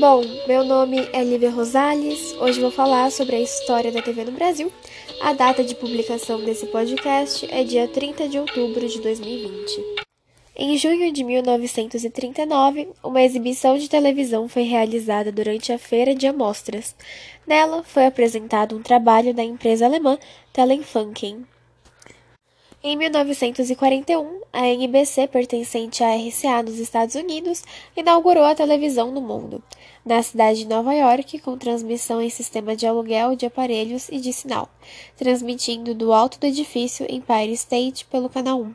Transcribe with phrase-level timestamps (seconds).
[0.00, 2.34] Bom, meu nome é Lívia Rosales.
[2.40, 4.72] Hoje vou falar sobre a história da TV no Brasil.
[5.20, 10.02] A data de publicação desse podcast é dia 30 de outubro de 2020.
[10.56, 16.96] Em junho de 1939, uma exibição de televisão foi realizada durante a Feira de Amostras.
[17.46, 20.18] Nela foi apresentado um trabalho da empresa alemã
[20.54, 21.44] Telefunken.
[22.84, 27.62] Em 1941, a NBC, pertencente à RCA nos Estados Unidos,
[27.96, 29.62] inaugurou a televisão no mundo,
[30.04, 34.32] na cidade de Nova York, com transmissão em sistema de aluguel de aparelhos e de
[34.32, 34.68] sinal,
[35.16, 38.74] transmitindo do alto do edifício Empire State pelo canal 1.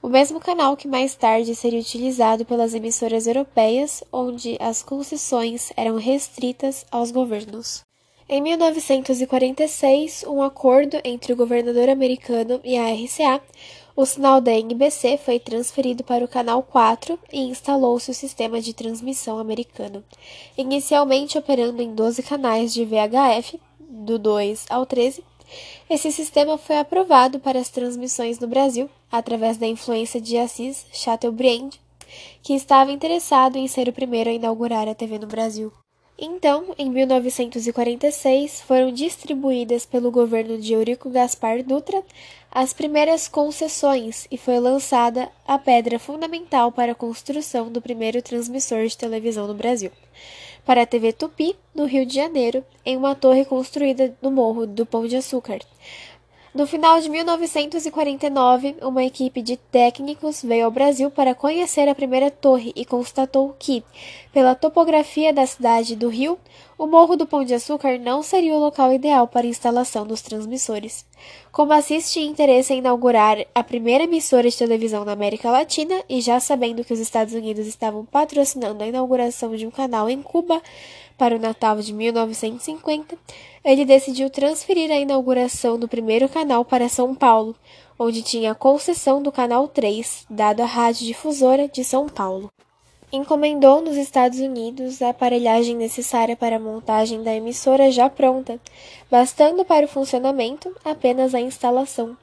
[0.00, 5.96] O mesmo canal que mais tarde seria utilizado pelas emissoras europeias, onde as concessões eram
[5.96, 7.84] restritas aos governos.
[8.28, 13.42] Em 1946, um acordo entre o governador americano e a RCA,
[13.94, 18.72] o sinal da NBC foi transferido para o canal 4 e instalou-se o sistema de
[18.72, 20.02] transmissão americano,
[20.56, 25.22] inicialmente operando em 12 canais de VHF, do 2 ao 13.
[25.90, 31.70] Esse sistema foi aprovado para as transmissões no Brasil através da influência de Assis Chateaubriand,
[32.42, 35.70] que estava interessado em ser o primeiro a inaugurar a TV no Brasil.
[36.24, 42.00] Então, em 1946, foram distribuídas pelo governo de Eurico Gaspar Dutra
[42.48, 48.86] as primeiras concessões e foi lançada a pedra fundamental para a construção do primeiro transmissor
[48.86, 49.90] de televisão no Brasil,
[50.64, 54.86] para a TV Tupi, no Rio de Janeiro, em uma torre construída no Morro do
[54.86, 55.58] Pão de Açúcar,
[56.54, 62.30] no final de 1949, uma equipe de técnicos veio ao Brasil para conhecer a primeira
[62.30, 63.82] torre e constatou que,
[64.32, 66.38] pela topografia da cidade do Rio,
[66.78, 70.22] o Morro do Pão de Açúcar não seria o local ideal para a instalação dos
[70.22, 71.04] transmissores.
[71.52, 76.40] Como assiste interesse em inaugurar a primeira emissora de televisão na América Latina e já
[76.40, 80.62] sabendo que os Estados Unidos estavam patrocinando a inauguração de um canal em Cuba
[81.18, 83.16] para o Natal de 1950,
[83.62, 87.54] ele decidiu transferir a inauguração do primeiro canal para São Paulo,
[87.98, 92.50] onde tinha a concessão do Canal 3, dado à Rádio Difusora de São Paulo
[93.12, 98.58] encomendou nos Estados Unidos a aparelhagem necessária para a montagem da emissora já pronta,
[99.10, 102.16] bastando para o funcionamento apenas a instalação.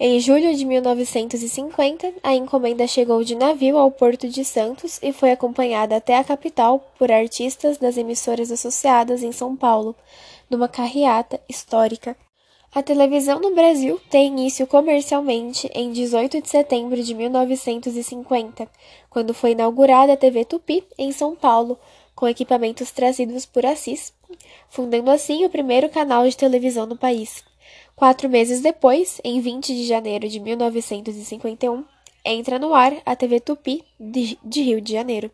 [0.00, 5.30] Em julho de 1950, a encomenda chegou de navio ao Porto de Santos e foi
[5.30, 9.94] acompanhada até a capital por artistas das emissoras associadas em São Paulo,
[10.50, 12.16] numa carreata histórica.
[12.74, 18.68] A televisão no Brasil tem início comercialmente em 18 de setembro de 1950,
[19.08, 21.78] quando foi inaugurada a TV Tupi em São Paulo,
[22.16, 24.12] com equipamentos trazidos por Assis,
[24.68, 27.44] fundando assim o primeiro canal de televisão no país.
[27.94, 31.84] Quatro meses depois, em 20 de janeiro de 1951,
[32.24, 35.30] entra no ar a TV Tupi de, Rio de Janeiro.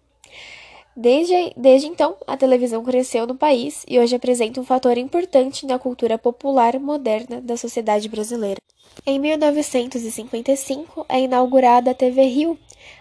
[1.01, 5.79] Desde, desde então, a televisão cresceu no país e hoje apresenta um fator importante na
[5.79, 8.61] cultura popular moderna da sociedade brasileira.
[9.07, 12.59] Em 1955 é inaugurada a TV Rio,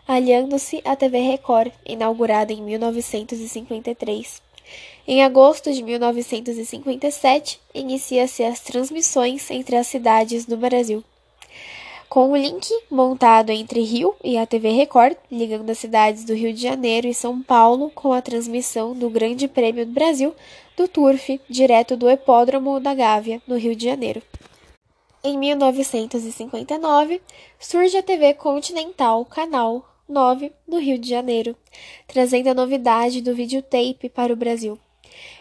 [0.08, 4.42] aliando-se à TV Record, inaugurada em 1953.
[5.06, 11.04] Em agosto de 1957, inicia-se as transmissões entre as cidades do Brasil
[12.10, 16.52] com o link montado entre Rio e a TV Record, ligando as cidades do Rio
[16.52, 20.36] de Janeiro e São Paulo com a transmissão do Grande Prêmio do Brasil
[20.76, 24.24] do Turf, direto do Hipódromo da Gávea, no Rio de Janeiro.
[25.24, 27.22] Em 1959,
[27.60, 31.56] surge a TV Continental, canal 9, no Rio de Janeiro,
[32.08, 34.80] trazendo a novidade do videotape para o Brasil.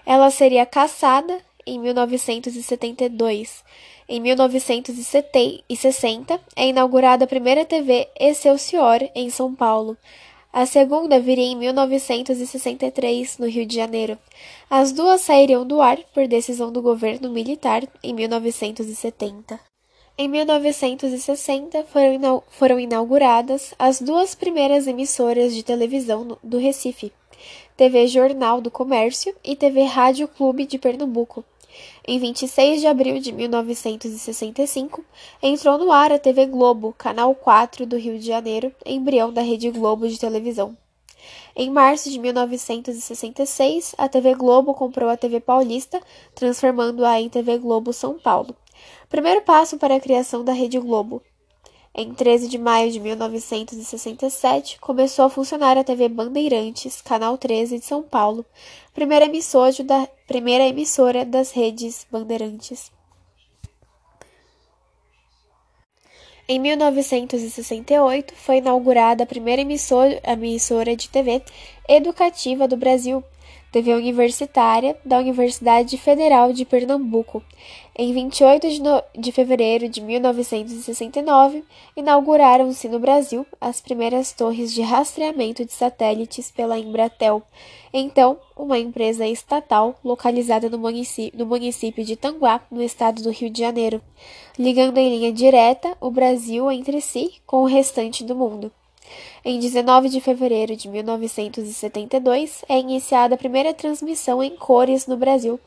[0.05, 3.63] Ela seria caçada em 1972
[4.11, 9.99] em 1960, é inaugurada a primeira TV Excelsior em São Paulo.
[10.51, 14.19] A segunda viria em 1963, no Rio de Janeiro.
[14.71, 19.61] As duas sairiam do ar por decisão do governo militar em 1970.
[20.17, 27.13] Em 1960 foram, foram inauguradas as duas primeiras emissoras de televisão do Recife,
[27.77, 31.45] TV Jornal do Comércio e TV Rádio Clube de Pernambuco.
[32.07, 35.05] Em 26 de abril de 1965,
[35.43, 39.71] entrou no ar a TV Globo, canal 4 do Rio de Janeiro, embrião da Rede
[39.71, 40.77] Globo de televisão.
[41.55, 46.01] Em março de 1966, a TV Globo comprou a TV Paulista,
[46.35, 48.55] transformando-a em TV Globo São Paulo.
[49.09, 51.23] Primeiro passo para a criação da Rede Globo.
[52.01, 57.85] Em 13 de maio de 1967, começou a funcionar a TV Bandeirantes, Canal 13 de
[57.85, 58.47] São Paulo,
[58.95, 62.93] primeira emissora, da, primeira emissora das redes Bandeirantes.
[66.47, 71.43] Em 1968, foi inaugurada a primeira emissora, emissora de TV
[71.89, 73.25] educativa do Brasil,
[73.71, 77.43] TV universitária da Universidade Federal de Pernambuco.
[77.95, 79.03] Em 28 de, no...
[79.17, 81.63] de fevereiro de 1969,
[81.97, 87.43] inauguraram-se no Brasil as primeiras torres de rastreamento de satélites pela Embratel,
[87.93, 93.51] então uma empresa estatal localizada no município, no município de Tanguá, no estado do Rio
[93.51, 94.01] de Janeiro,
[94.59, 98.73] ligando em linha direta o Brasil entre si com o restante do mundo.
[99.45, 105.59] Em 19 de fevereiro de 1972 é iniciada a primeira transmissão em cores no Brasil.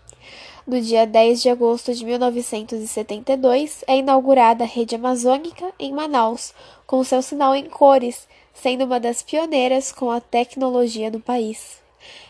[0.65, 6.53] No dia 10 de agosto de 1972 é inaugurada a Rede Amazônica em Manaus,
[6.85, 11.81] com seu sinal em cores, sendo uma das pioneiras com a tecnologia no país.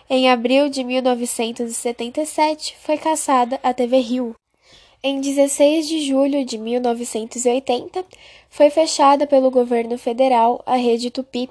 [0.09, 4.35] Em abril de 1977 foi caçada a TV Rio.
[5.03, 8.05] Em 16 de julho de 1980,
[8.51, 11.49] foi fechada pelo governo federal a Rede Tupi,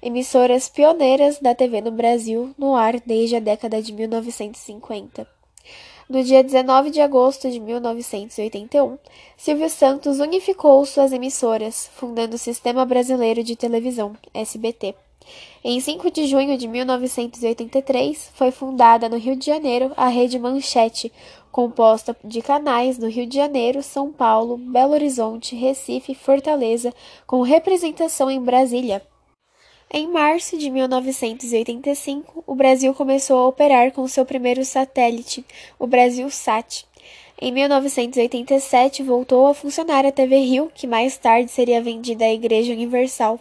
[0.00, 5.26] emissoras pioneiras da TV no Brasil no ar desde a década de 1950.
[6.08, 8.98] No dia 19 de agosto de 1981,
[9.36, 14.94] Silvio Santos unificou suas emissoras, fundando o Sistema Brasileiro de Televisão, SBT.
[15.64, 21.12] Em 5 de junho de 1983, foi fundada no Rio de Janeiro a Rede Manchete,
[21.50, 26.94] composta de canais no Rio de Janeiro, São Paulo, Belo Horizonte, Recife e Fortaleza,
[27.26, 29.02] com representação em Brasília.
[29.90, 35.44] Em março de 1985, o Brasil começou a operar com seu primeiro satélite,
[35.78, 36.86] o Brasil Sat.
[37.40, 42.72] Em 1987, voltou a funcionar a TV Rio, que mais tarde seria vendida à Igreja
[42.72, 43.40] Universal.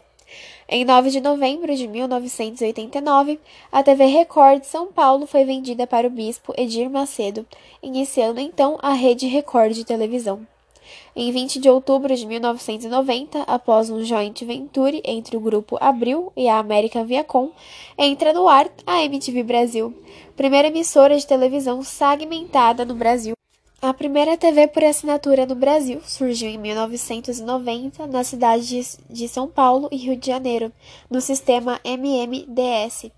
[0.69, 3.39] Em 9 de novembro de 1989,
[3.71, 7.47] a TV Record de São Paulo foi vendida para o bispo Edir Macedo,
[7.81, 10.45] iniciando então a Rede Record de televisão.
[11.15, 16.49] Em 20 de outubro de 1990, após um joint venture entre o grupo Abril e
[16.49, 17.49] a American Viacom,
[17.97, 19.93] entra no ar a MTV Brasil,
[20.35, 23.36] primeira emissora de televisão segmentada no Brasil.
[23.79, 29.87] A primeira TV por assinatura no Brasil surgiu em 1990 na cidades de São Paulo
[29.91, 30.73] e Rio de Janeiro,
[31.07, 33.11] no sistema MMDS.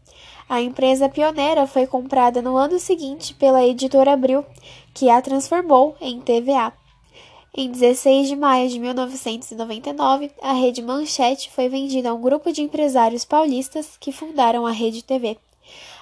[0.49, 4.45] A empresa pioneira foi comprada no ano seguinte pela editora Abril,
[4.93, 6.73] que a transformou em TVA.
[7.55, 12.61] Em 16 de maio de 1999, a Rede Manchete foi vendida a um grupo de
[12.61, 15.37] empresários paulistas que fundaram a Rede TV.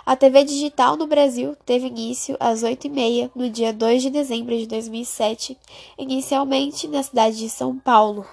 [0.07, 4.65] A TV digital no Brasil teve início às 8h30 no dia 2 de dezembro de
[4.65, 5.57] 2007,
[5.97, 8.25] inicialmente na cidade de São Paulo,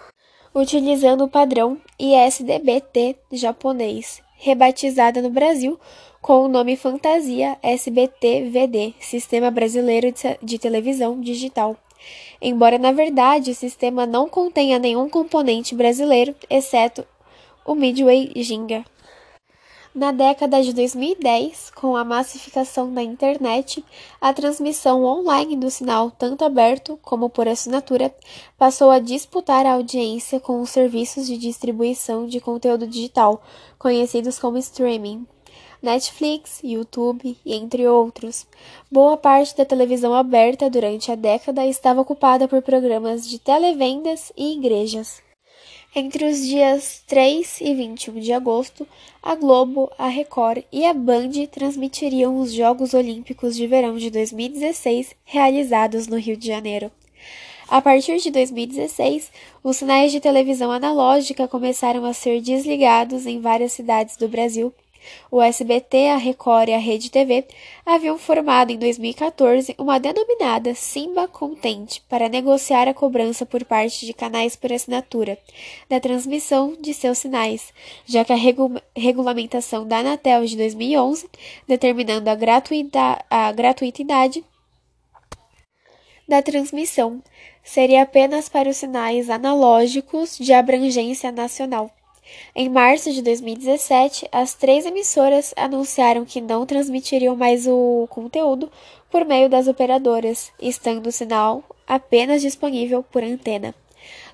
[0.54, 5.76] utilizando o padrão ISDB-T japonês, rebatizada no Brasil
[6.22, 11.76] com o nome Fantasia SBT-VD, Sistema Brasileiro de Televisão Digital.
[12.40, 17.04] Embora na verdade o sistema não contenha nenhum componente brasileiro, exceto
[17.66, 18.84] o Midway Ginga.
[19.94, 23.84] Na década de 2010, com a massificação da internet,
[24.20, 28.12] a transmissão online do sinal, tanto aberto como por assinatura,
[28.58, 33.40] passou a disputar a audiência com os serviços de distribuição de conteúdo digital,
[33.78, 35.28] conhecidos como streaming.
[35.80, 38.48] Netflix, YouTube entre outros.
[38.90, 44.54] Boa parte da televisão aberta durante a década estava ocupada por programas de televendas e
[44.54, 45.23] igrejas.
[45.96, 48.84] Entre os dias 3 e 21 de agosto,
[49.22, 55.14] a Globo, a Record e a Band transmitiriam os Jogos Olímpicos de Verão de 2016
[55.24, 56.90] realizados no Rio de Janeiro.
[57.68, 59.30] A partir de 2016,
[59.62, 64.74] os sinais de televisão analógica começaram a ser desligados em várias cidades do Brasil
[65.30, 67.46] o SBT, a Record e a Rede TV
[67.84, 74.12] haviam formado em 2014 uma denominada Simba Contente para negociar a cobrança por parte de
[74.12, 75.38] canais por assinatura
[75.88, 77.72] da transmissão de seus sinais,
[78.06, 81.28] já que a regu regulamentação da Anatel de 2011,
[81.66, 84.44] determinando a, gratuita a gratuitidade
[86.28, 87.22] da transmissão,
[87.62, 91.90] seria apenas para os sinais analógicos de abrangência nacional.
[92.54, 98.70] Em março de 2017, as três emissoras anunciaram que não transmitiriam mais o conteúdo
[99.10, 103.74] por meio das operadoras, estando o sinal apenas disponível por antena.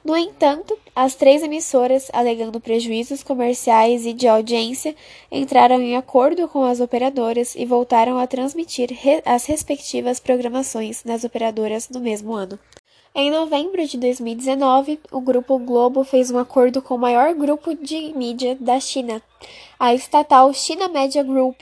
[0.05, 4.97] No entanto, as três emissoras, alegando prejuízos comerciais e de audiência,
[5.31, 8.91] entraram em acordo com as operadoras e voltaram a transmitir
[9.25, 12.59] as respectivas programações nas operadoras no mesmo ano.
[13.13, 18.13] Em novembro de 2019, o Grupo Globo fez um acordo com o maior grupo de
[18.15, 19.21] mídia da China,
[19.81, 21.61] a estatal China Media Group.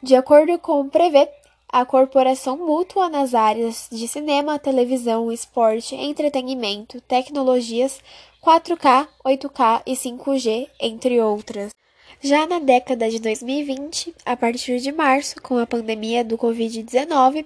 [0.00, 1.28] De acordo com o prevê,
[1.68, 8.00] a corporação mútua nas áreas de cinema, televisão, esporte, entretenimento, tecnologias,
[8.40, 11.72] 4K, 8K e 5G, entre outras.
[12.20, 17.44] Já na década de 2020, a partir de março, com a pandemia do Covid-19,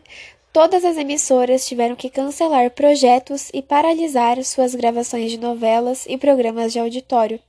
[0.52, 6.73] todas as emissoras tiveram que cancelar projetos e paralisar suas gravações de novelas e programas
[6.73, 7.40] de auditório.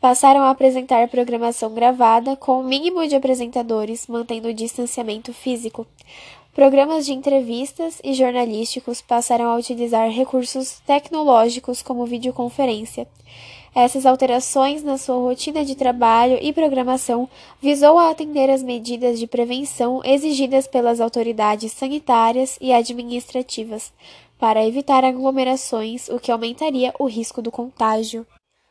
[0.00, 5.86] Passaram a apresentar programação gravada com o mínimo de apresentadores, mantendo o distanciamento físico.
[6.54, 13.06] Programas de entrevistas e jornalísticos passaram a utilizar recursos tecnológicos como videoconferência.
[13.74, 17.28] Essas alterações na sua rotina de trabalho e programação
[17.60, 23.92] visou a atender às medidas de prevenção exigidas pelas autoridades sanitárias e administrativas,
[24.38, 28.26] para evitar aglomerações, o que aumentaria o risco do contágio.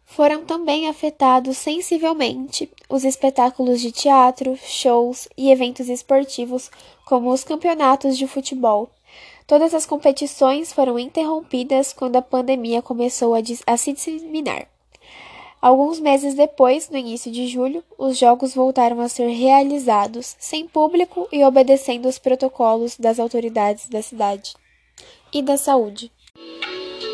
[0.06, 6.72] Foram também afetados sensivelmente os espetáculos de teatro, shows e eventos esportivos,
[7.06, 8.90] como os campeonatos de futebol.
[9.46, 14.68] Todas as competições foram interrompidas quando a pandemia começou a, a se disseminar.
[15.62, 21.28] Alguns meses depois, no início de julho, os jogos voltaram a ser realizados sem público
[21.32, 24.54] e obedecendo os protocolos das autoridades da cidade
[25.34, 26.12] e da saúde.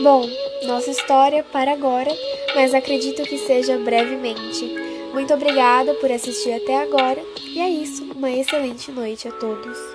[0.01, 0.25] Bom,
[0.65, 2.11] nossa história para agora,
[2.55, 4.65] mas acredito que seja brevemente.
[5.13, 8.03] Muito obrigada por assistir até agora e é isso.
[8.13, 9.92] Uma excelente noite a todos.